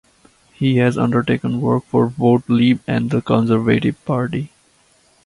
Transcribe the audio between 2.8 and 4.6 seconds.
and the Conservative Party.